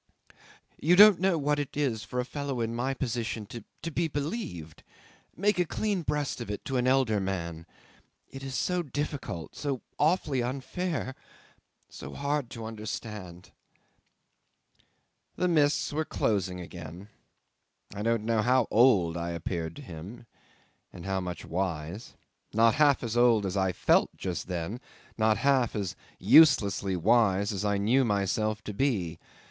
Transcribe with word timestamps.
"You 0.79 0.95
don't 0.95 1.19
know 1.19 1.37
what 1.37 1.59
it 1.59 1.77
is 1.77 2.03
for 2.03 2.19
a 2.19 2.25
fellow 2.25 2.59
in 2.59 2.73
my 2.73 2.95
position 2.95 3.45
to 3.81 3.91
be 3.91 4.07
believed 4.07 4.81
make 5.35 5.59
a 5.59 5.63
clean 5.67 6.01
breast 6.01 6.41
of 6.41 6.49
it 6.49 6.65
to 6.65 6.77
an 6.77 6.87
elder 6.87 7.19
man. 7.19 7.67
It 8.27 8.41
is 8.43 8.55
so 8.55 8.81
difficult 8.81 9.55
so 9.55 9.83
awfully 9.99 10.41
unfair 10.41 11.13
so 11.87 12.15
hard 12.15 12.49
to 12.49 12.65
understand." 12.65 13.51
'The 15.35 15.47
mists 15.47 15.93
were 15.93 16.03
closing 16.03 16.59
again. 16.59 17.07
I 17.93 18.01
don't 18.01 18.23
know 18.25 18.41
how 18.41 18.67
old 18.71 19.15
I 19.15 19.29
appeared 19.29 19.75
to 19.75 19.81
him 19.83 20.25
and 20.91 21.05
how 21.05 21.19
much 21.19 21.45
wise. 21.45 22.15
Not 22.55 22.73
half 22.73 23.03
as 23.03 23.15
old 23.15 23.45
as 23.45 23.55
I 23.55 23.71
felt 23.71 24.17
just 24.17 24.47
then; 24.47 24.81
not 25.19 25.37
half 25.37 25.75
as 25.75 25.95
uselessly 26.17 26.95
wise 26.95 27.51
as 27.51 27.63
I 27.63 27.77
knew 27.77 28.03
myself 28.03 28.63
to 28.63 28.73
be. 28.73 29.19